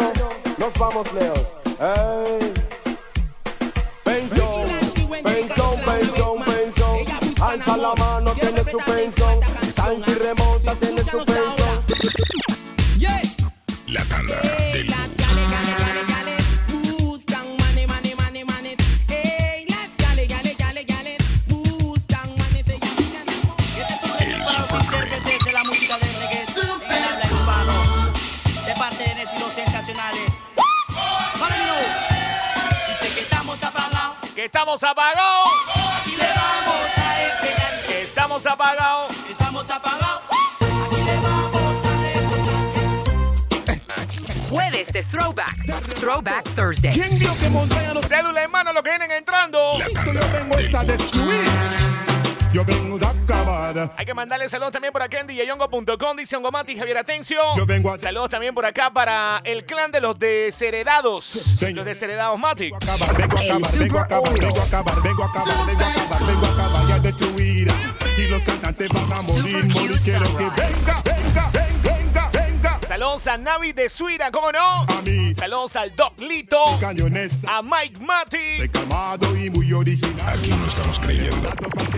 [0.57, 1.47] nos vamos lejos.
[1.81, 2.55] Ey.
[4.05, 4.67] Pensión,
[5.25, 7.43] pensión, pensión, pensión.
[7.43, 9.35] Alza la mano, tiene su pensión.
[9.75, 11.83] Santi remonta, tiene su pensión.
[13.89, 14.42] La tanda
[34.63, 35.51] estamos apagados.
[36.01, 37.83] aquí le vamos a enseñar.
[37.85, 39.13] Que estamos apagados.
[39.29, 40.23] Estamos apagados,
[40.87, 41.89] aquí le vamos a
[44.49, 45.57] Jueves de Throwback.
[45.99, 46.93] Throwback Thursday.
[46.93, 49.59] ¿Quién vio que montaña no Cédula en mano, lo que vienen entrando.
[49.79, 51.51] La Yo vengo a destruir.
[52.53, 52.82] Yo vengo
[53.97, 57.41] Hay que mandarle saludos también por acá en djyongo.com, dice Ongomati Javier Atencio.
[57.57, 61.59] Yo vengo a- Saludos también por acá para el clan de los desheredados.
[61.73, 62.71] Los desheredados Mati.
[62.71, 66.27] vengo a acabar, vengo a acabar, vengo a acabar, vengo a acabar, vengo a acabar,
[66.27, 67.73] vengo a acabar y a destruir.
[68.19, 70.01] Y los cantantes van a morir, morir.
[70.03, 71.82] Quiero que venga, venga, venga.
[72.93, 74.83] Saludos a Navi de Suira, ¿cómo no?
[74.83, 76.59] A mí, Saludos al Doc Lito.
[76.79, 78.59] cañones, A Mike Mati.
[78.59, 80.39] de calmado y muy original.
[80.39, 81.49] Aquí no estamos creyendo.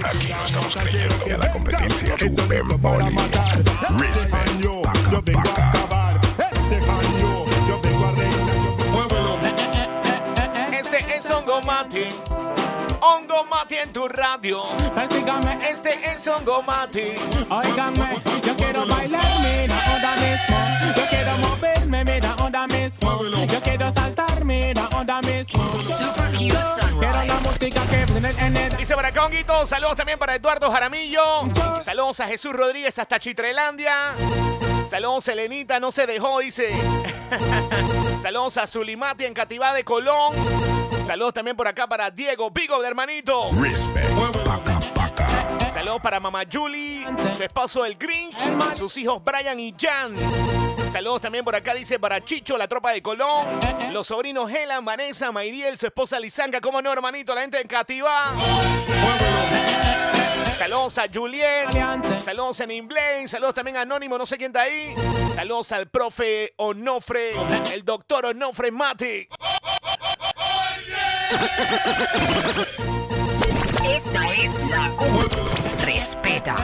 [0.04, 3.16] Aquí no estamos creyendo que a la competencia Rubén Boli.
[3.16, 6.20] Este año yo vengo a acabar.
[6.38, 8.54] Este año yo vengo a reinar.
[10.72, 12.04] Este es Hongo Mati.
[13.06, 14.62] Hongo Mati en tu radio.
[14.94, 17.14] Persígame, Este es Hongo Mati.
[17.50, 20.56] óigame, yo quiero bailar, mira, onda mismo.
[20.96, 23.22] Yo quiero moverme, mira, onda mismo.
[23.46, 25.62] Yo quiero saltar, mira, onda mismo.
[25.82, 30.34] Super Quiero la música que viene en el Dice para acá, Honguito, saludos también para
[30.34, 31.42] Eduardo Jaramillo.
[31.82, 34.14] Saludos a Jesús Rodríguez hasta Chitrelandia.
[34.88, 36.74] Saludos a Elenita, no se dejó, dice.
[38.22, 40.34] Saludos a Zulimati en Cativá de Colón.
[41.02, 43.50] Saludos también por acá para Diego Vigo de hermanito.
[43.60, 44.44] Respect.
[44.44, 45.72] Paca, paca.
[45.72, 47.04] Saludos para mamá Julie,
[47.36, 48.36] su esposo el Grinch,
[48.74, 50.14] sus hijos Brian y Jan.
[50.90, 53.46] Saludos también por acá, dice para Chicho, la tropa de Colón,
[53.92, 58.32] los sobrinos Helan, Vanessa, Mayriel, su esposa Lizanga, como no, hermanito, la gente en Cativá.
[60.56, 61.68] Saludos a Julien,
[62.22, 64.94] saludos a Nimblane, saludos también a Anónimo, no sé quién está ahí.
[65.34, 67.32] Saludos al profe Onofre,
[67.72, 69.28] el doctor Onofre Mati.
[73.88, 74.92] Esta es la.
[75.84, 76.56] Respeta.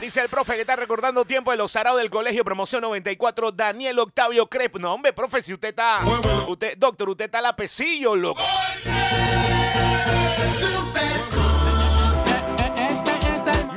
[0.00, 3.98] Dice el profe que está recordando tiempo de los zarados del colegio, promoción 94, Daniel
[3.98, 4.76] Octavio Crep.
[4.76, 6.00] No, hombre, profe, si usted está.
[6.46, 8.42] Usted, doctor, usted está a la pesillo, loco.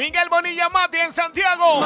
[0.07, 1.81] Miguel Bonilla Mati en Santiago.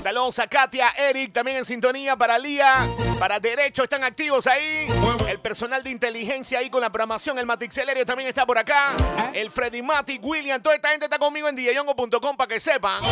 [0.00, 4.88] Saludos a Katia, Eric, también en sintonía para Lía, para Derecho, están activos ahí.
[5.28, 8.96] El personal de inteligencia ahí con la programación, el Matixelerio también está por acá.
[9.32, 13.04] El Freddy Mati, William, toda esta gente está conmigo en djyongo.com para que sepan.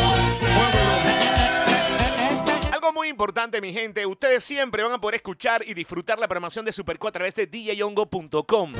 [2.73, 6.65] Algo muy importante, mi gente, ustedes siempre van a poder escuchar y disfrutar la programación
[6.65, 8.73] de Super Q a través de djyongo.com.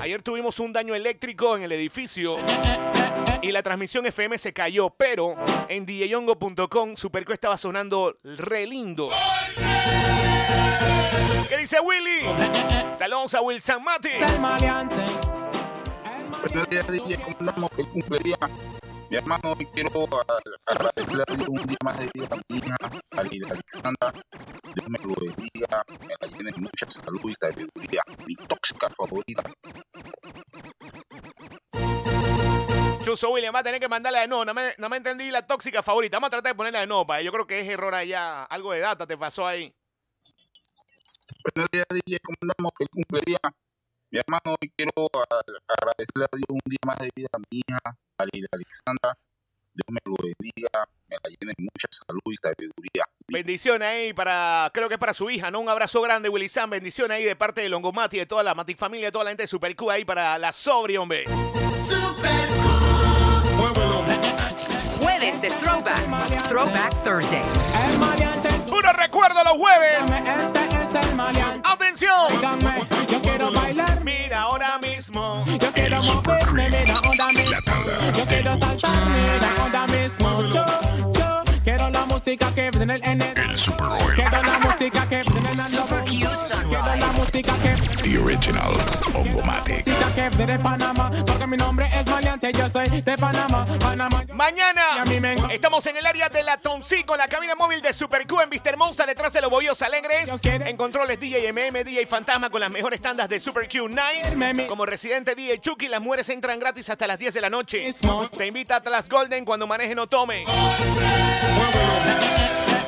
[0.00, 2.38] Ayer tuvimos un daño eléctrico en el edificio
[3.42, 5.36] y la transmisión FM se cayó, pero
[5.68, 9.10] en djyongo.com Superco estaba sonando re lindo.
[11.48, 12.26] ¿Qué dice Willy?
[12.94, 14.08] Saludos a Wilson Mati.
[14.08, 15.04] el maleante.
[16.42, 17.16] Buenos días, DJ.
[17.16, 17.70] ¿Cómo andamos?
[17.74, 18.50] Feliz cumpleaños.
[19.08, 20.08] Mi hermano, hoy quiero
[20.66, 22.76] agradecerle a Dios un día más de vida a mi hija,
[23.16, 24.12] a Lila Alexandra.
[24.74, 28.02] Dios me lo bendiga, me la llene mucha salud y sabiduría.
[28.26, 29.44] Mi tóxica favorita.
[33.06, 35.46] Chuso William va a tener que mandarla de no, no me, no me entendí la
[35.46, 36.16] tóxica favorita.
[36.16, 37.22] Vamos a tratar de ponerla de no, pa.
[37.22, 38.42] Yo creo que es error allá.
[38.42, 39.72] Algo de data te pasó ahí.
[41.54, 42.18] Buenos días, DJ.
[42.18, 42.72] ¿Cómo andamos?
[42.76, 43.38] Feliz cumpleaños.
[44.10, 47.78] Mi hermano, hoy quiero agradecerle a Dios un día más de vida a mi hija,
[48.18, 49.16] a Lila Alexandra.
[49.72, 53.04] Dios me lo bendiga, me la llene mucha salud y sabiduría.
[53.28, 55.60] Bendiciones ahí para, creo que es para su hija, ¿no?
[55.60, 56.70] Un abrazo grande, Willy Sam.
[56.70, 59.44] Bendiciones ahí de parte de Longomati, de toda la Matic familia, de toda la gente
[59.44, 61.26] de Super Q ahí para la sobria, hombre.
[61.26, 62.45] Jueves
[65.48, 66.48] de Throwback.
[66.48, 67.40] Throwback Thursday.
[68.68, 69.98] Puro recuerdo los jueves.
[70.36, 71.68] Este es el maleante.
[71.68, 72.10] ¡Atención!
[73.08, 75.42] Yo quiero bailar, Mira ahora mismo.
[75.46, 77.52] yo quiero moverme, mira, onda mismo.
[78.16, 80.42] Yo quiero saltar, mira, onda mismo.
[80.48, 80.64] Yo,
[81.14, 81.15] yo
[81.66, 84.14] quiero la música que viene en el El Super Oil.
[84.14, 88.72] Quiero la música que viene en el Super Q Quiero la música que The Original
[89.12, 89.84] Ongomatic.
[89.84, 91.10] música que viene de Panamá.
[91.26, 93.66] Porque mi nombre es Maleante, yo soy de Panamá.
[93.80, 94.24] Panamá.
[94.32, 95.02] Mañana
[95.50, 98.50] estamos en el área de la Tonsi con la cabina móvil de Super Q en
[98.50, 100.30] Vista Hermosa, detrás de los bollos alegres.
[100.44, 104.68] En controles DJ MM, DJ Fantasma con las mejores tandas de Super Q Night.
[104.68, 107.90] Como residente DJ Chucky, las mujeres entran gratis hasta las 10 de la noche.
[108.38, 110.44] Te invita a Atlas Golden cuando maneje no tome.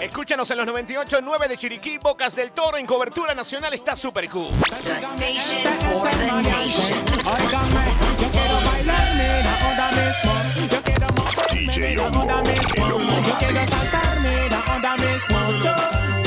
[0.00, 4.50] Escúchanos en los 98.9 de Chiriquí, Bocas del Toro, en cobertura nacional está Super Q.
[4.84, 6.98] The station for the nation.
[7.24, 7.84] Óigame,
[8.20, 10.68] yo quiero bailar, mira, onda mismo.
[10.70, 12.86] Yo quiero moverme, DJ mira, Hongo, onda mismo.
[12.86, 13.68] el Hongo Yo quiero Matic.
[13.70, 15.38] saltar, mira, onda mismo.
[15.62, 15.74] Yo,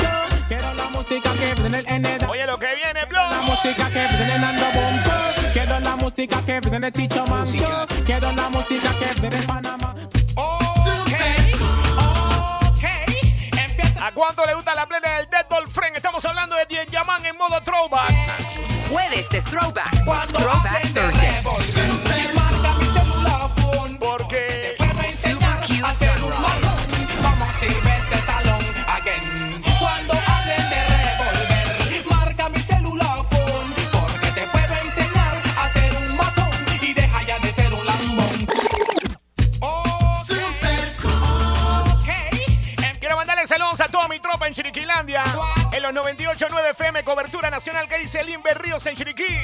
[0.02, 0.10] yo
[0.48, 3.42] quiero la música que viene en el Oye lo que viene, la Blog.
[3.44, 5.02] música que viene en Ando Boom.
[5.04, 7.46] Yo quiero la música que viene de Chicho Man.
[7.46, 9.91] Yo quiero la música que viene de Panamá.
[14.02, 15.94] ¿A cuánto le gusta la plena del Deadball Friend?
[15.94, 18.10] Estamos hablando de 10 Yaman en modo throwback.
[18.90, 20.04] Jueves de Throwback.
[20.04, 22.11] Cuando Throwback
[47.88, 49.40] que dice Limber Ríos en Chiriquí.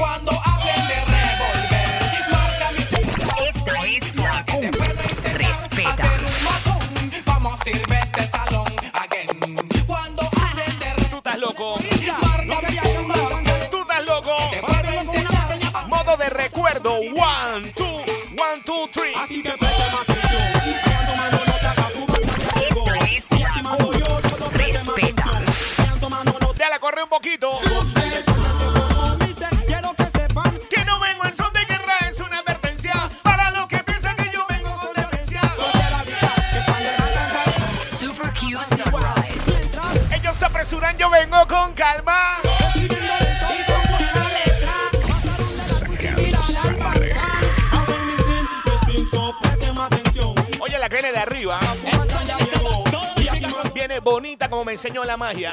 [54.59, 55.53] Como me enseñó la magia.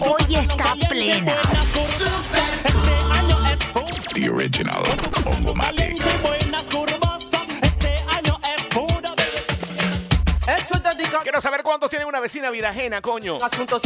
[0.00, 1.40] Hoy está plena.
[4.14, 4.82] The original
[5.24, 5.96] Ongomatic.
[11.22, 13.36] Quiero saber cuántos tienen una vecina vida ajena, coño.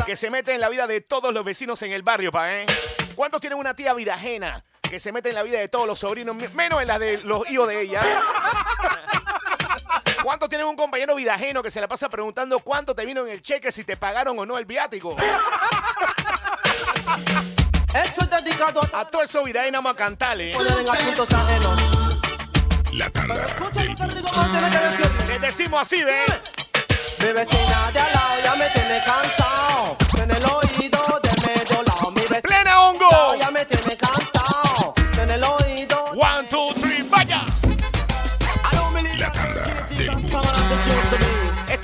[0.07, 2.67] Que se mete en la vida de todos los vecinos en el barrio, pa, ¿eh?
[3.15, 4.65] ¿Cuántos tienen una tía vida ajena?
[4.81, 7.19] Que se mete en la vida de todos los sobrinos, me- menos en la de
[7.19, 8.01] los hijos de ella.
[10.23, 13.33] ¿Cuántos tienen un compañero vida ajeno que se la pasa preguntando cuánto te vino en
[13.33, 15.17] el cheque, si te pagaron o no el viático?
[17.93, 20.53] Eso es dedicado A todo eso vida ajena vamos a cantarle.
[20.53, 20.57] ¿eh?
[22.93, 23.97] La tanda del
[25.27, 26.25] Les decimos así, ¿ves?
[27.19, 29.97] Mi vecina de al lado ya me tiene cansado.
[30.17, 32.11] En el oído de medio lado.
[32.13, 33.12] Mi vecina ¡Plena hongo!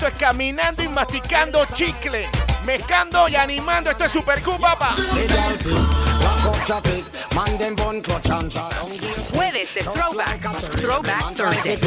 [0.09, 2.27] Es caminando y masticando chicle.
[2.65, 3.89] Mezcando y animando.
[3.89, 4.93] Esto es Super Q, papá.
[9.33, 10.59] Jueves de Throwback.
[10.75, 11.79] Throwback Thursday.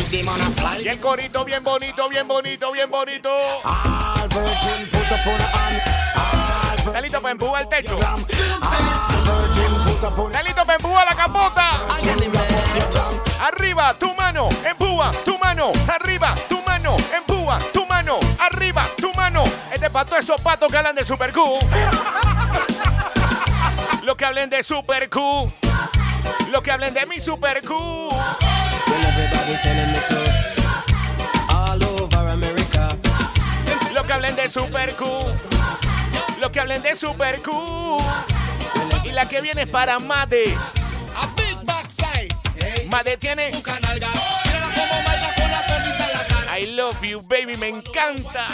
[0.83, 3.31] Y el corito bien bonito, bien bonito, bien bonito.
[6.79, 7.99] ¿Está listo para empujar el techo?
[7.99, 8.17] ¿Está
[10.43, 11.71] listo para empujar la capota?
[13.41, 16.52] Arriba, tu mano, empuja, tu mano, arriba, tu
[19.83, 21.59] Este es para todos esos patos que hablan de Super Q.
[24.05, 25.53] Los que hablen de Super Q.
[26.53, 27.75] Los que hablen de mi Super Q.
[33.93, 35.05] Los que hablen de Super Q.
[36.39, 37.99] Los que hablen de Super Q.
[39.03, 40.57] Y la que viene es para Made.
[41.17, 42.33] A big backside.
[42.89, 43.51] Made tiene.
[46.57, 48.47] I love you, baby, me encanta.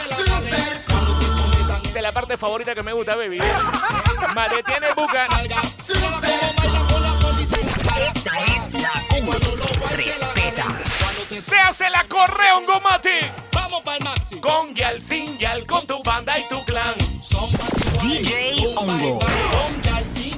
[1.89, 3.39] Esa es la parte favorita que me gusta, baby.
[4.35, 5.27] Made tiene bucan.
[7.97, 8.93] Esta es la.
[9.97, 10.67] Respeta.
[11.51, 13.33] Véase la correa, un gomate.
[13.53, 14.43] Vamos para el máximo.
[14.43, 16.95] Con Yal, sin Yal, con tu banda y tu clan.
[18.03, 19.19] DJ Hongo.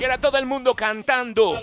[0.00, 1.60] Quiera todo el mundo cantando.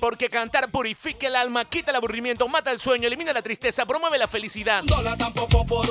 [0.00, 4.16] Porque cantar purifica el alma, quita el aburrimiento, mata el sueño, elimina la tristeza, promueve
[4.16, 4.82] la felicidad.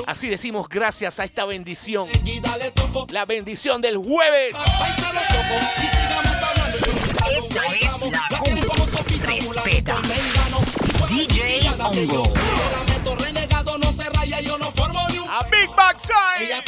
[0.04, 2.08] Así decimos gracias a esta bendición.
[3.10, 4.56] La bendición del jueves.
[7.30, 8.60] Esta es la cumbia.
[9.24, 10.00] Respeta.
[11.06, 12.24] DJ Hongo.
[15.30, 16.60] A Big Backside.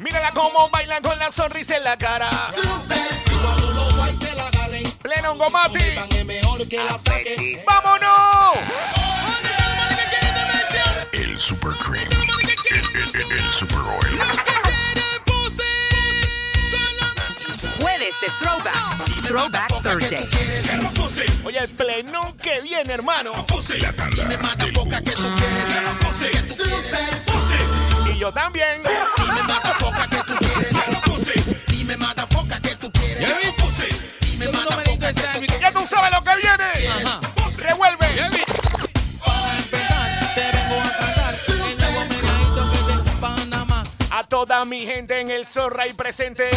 [0.00, 2.28] Mírala cómo bailan con la sonrisa en la cara.
[6.68, 7.64] Que saques.
[7.66, 8.56] ¡Vámonos!
[11.12, 12.08] El Super Cream.
[12.70, 14.18] El, el- el Super Oil.
[17.80, 19.04] Jueves de Throwback.
[19.26, 20.28] Throwback Thursday.
[21.44, 23.32] Oye, el plenón que viene, hermano.
[23.80, 24.72] La tanda del
[28.14, 28.82] Y yo también.
[35.60, 36.64] Ya tú sabes lo que viene.
[37.58, 38.30] Revuelve.
[39.24, 43.82] Para empezar, te vengo a cantar el nuevo meneadito que de Panamá.
[44.10, 46.50] A toda mi gente en el Zorra y presente.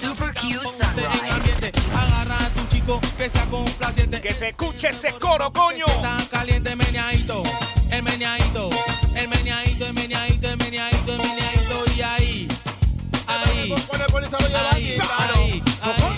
[0.00, 1.72] Super Q En Sunrise.
[1.94, 4.20] agarra a tu chico que sea complaciente.
[4.20, 5.86] Que se escuche ese coro, coño.
[5.86, 7.42] Está caliente meneadito,
[7.90, 8.70] el meneadito,
[9.14, 12.48] el meneadito, el meneadito, el meneadito, el meneadito y ahí,
[13.28, 13.72] ahí,
[14.72, 16.13] ahí, ahí,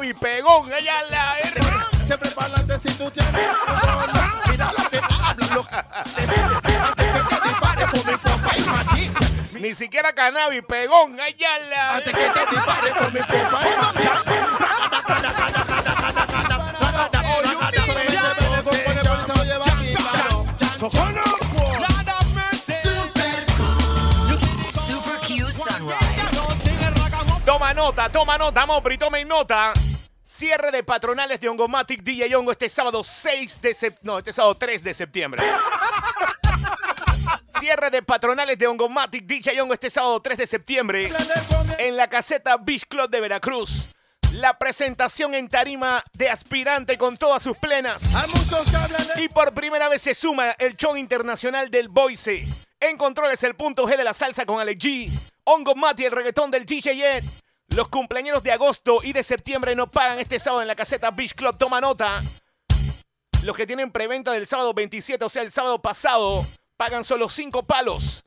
[0.00, 0.72] que cannabis pegón.
[0.72, 1.34] Ella la
[2.06, 3.34] Siempre para adelante si tú tienes.
[4.50, 5.66] Mira lo que hablan, lo
[9.60, 11.18] Ni siquiera cannabis pegón.
[11.18, 11.96] Ella la...
[11.96, 13.72] Antes que te dispare con mi fofa y
[24.86, 26.06] Super Q Sunrise.
[27.44, 29.72] Toma nota, toma nota, Mopri, tomen nota.
[30.36, 34.02] Cierre de patronales de Ongomatic DJ Ongo este sábado 6 de septiembre.
[34.02, 35.42] No, este sábado 3 de septiembre.
[37.58, 41.10] Cierre de patronales de Ongomatic DJ Ongo este sábado 3 de septiembre
[41.78, 43.94] en la caseta Beach Club de Veracruz.
[44.34, 48.02] La presentación en tarima de aspirante con todas sus plenas.
[49.16, 52.44] Y por primera vez se suma el show internacional del Boise.
[52.78, 55.10] En controles el punto G de la salsa con Alex G.
[55.44, 57.24] Ongo Mati, el reggaetón del DJ Ed.
[57.74, 61.34] Los cumpleaños de agosto y de septiembre no pagan este sábado en la caseta Beach
[61.34, 61.58] Club.
[61.58, 62.22] Toma nota.
[63.42, 66.44] Los que tienen preventa del sábado 27, o sea, el sábado pasado,
[66.76, 68.24] pagan solo 5 palos.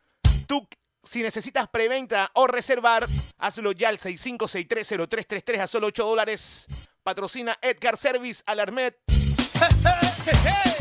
[0.47, 0.67] Tú,
[1.03, 6.67] si necesitas preventa o reservar, hazlo ya al 65630333 a solo 8 dólares.
[7.03, 8.97] Patrocina Edgar Service Alarmet.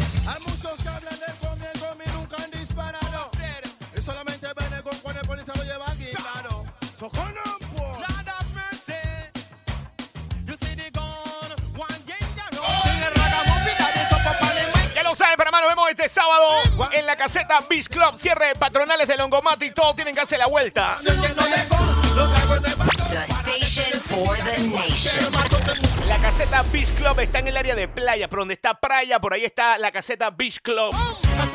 [15.60, 18.16] nos vemos este sábado en la caseta Beach Club.
[18.16, 19.70] Cierre de patronales de Longomati.
[19.70, 20.96] Todos tienen que hacer la vuelta.
[23.10, 25.32] The station for the nation.
[26.06, 29.34] La caseta Beach Club está en el área de playa, por donde está playa, por
[29.34, 30.94] ahí está la caseta Beach Club.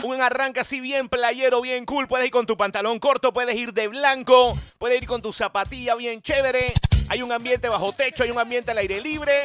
[0.04, 2.08] Un arranque así bien playero, bien cool.
[2.08, 5.96] Puedes ir con tu pantalón corto, puedes ir de blanco, puedes ir con tu zapatilla
[5.96, 6.74] bien chévere.
[7.10, 9.44] Hay un ambiente bajo techo, hay un ambiente al aire libre.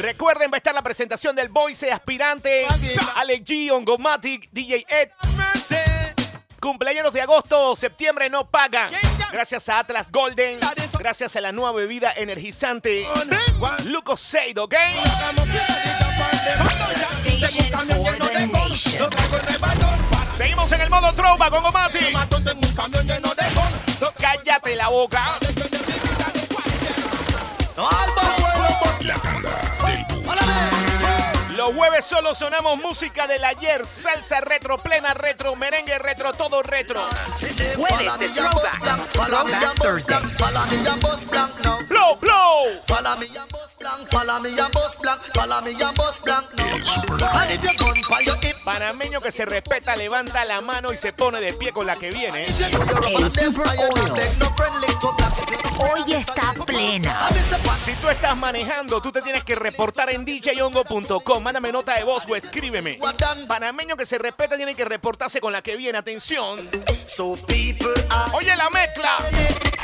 [0.00, 2.66] Recuerden, va a estar la presentación del Boise aspirante,
[3.16, 5.10] Alex G, Ongomatic, DJ Ed.
[6.58, 8.90] Cumpleaños de agosto, septiembre no pagan.
[9.30, 10.58] Gracias a Atlas Golden,
[10.98, 14.74] gracias a la nueva bebida energizante ¿ok?
[17.90, 19.10] For the nation.
[20.38, 21.98] Seguimos en el modo trova con Gomati.
[24.18, 25.38] Cállate la boca.
[27.76, 28.39] La
[31.70, 37.00] Los jueves solo sonamos música del ayer, salsa retro, plena retro, merengue retro, todo retro.
[37.76, 39.12] Jueves de Throwback.
[39.12, 40.18] Throwback Thursday.
[41.88, 42.82] Blow, blow.
[46.56, 47.20] El Super
[48.64, 52.10] Panameño que se respeta, levanta la mano y se pone de pie con la que
[52.10, 52.46] viene.
[52.46, 54.40] El Super Oil.
[55.78, 57.28] Hoy está plena.
[57.84, 61.42] Si tú estás manejando, tú te tienes que reportar en djyongo.com.
[61.60, 62.98] Mándame nota de voz o escríbeme.
[63.46, 65.98] Panameño que se respeta tiene que reportarse con la que viene.
[65.98, 66.70] Atención.
[68.32, 69.18] Oye la mezcla.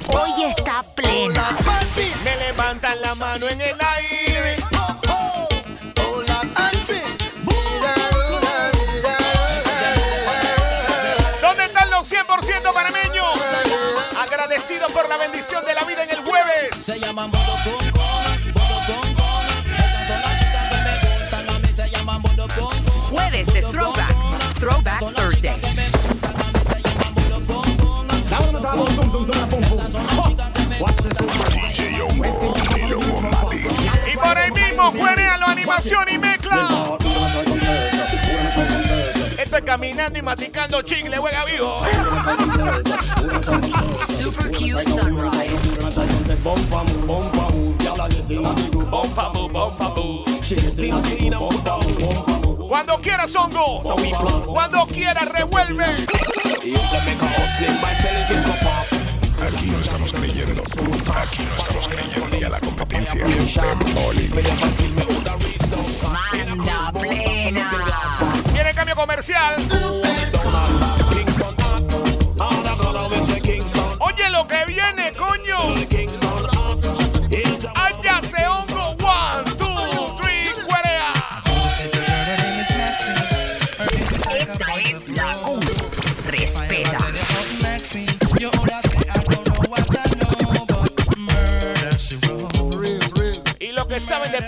[0.09, 1.55] Hoy está plena.
[2.25, 4.57] Me levantan la mano en el aire.
[11.43, 13.39] ¿Dónde están los 100% panameños?
[14.19, 16.71] Agradecidos por la bendición de la vida en el jueves.
[16.75, 17.86] Se llaman Bodo
[24.59, 25.01] Throwback.
[25.15, 25.53] Thursday.
[34.13, 36.69] Y por ahí mismo, cueréalo, animación y mezcla.
[39.39, 41.83] Esto es caminando y maticando chicle, juega vivo.
[44.19, 45.77] Super Q Sunrise.
[52.69, 53.83] Cuando quieras, hongo.
[54.47, 55.85] Cuando quieras, revuelve.
[55.85, 56.75] Aquí
[59.71, 60.63] no estamos creyendo.
[61.15, 62.37] Aquí no estamos creyendo.
[62.37, 63.25] Y a la competencia.
[66.03, 67.71] Manda plena.
[68.53, 69.55] Viene cambio comercial.
[74.01, 75.75] Oye lo que viene, coño.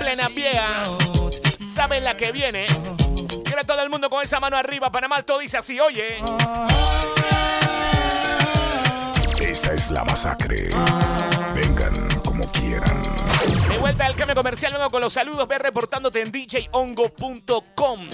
[0.09, 0.69] Plena vieja,
[1.75, 2.67] saben la que viene.
[3.45, 4.91] Quiere todo el mundo con esa mano arriba.
[4.91, 6.19] Panamá todo dice así, oye.
[9.75, 10.71] es la masacre.
[11.55, 13.03] Vengan como quieran.
[13.69, 15.47] De vuelta al cambio comercial luego con los saludos.
[15.47, 18.09] Ve reportándote en djongo.com.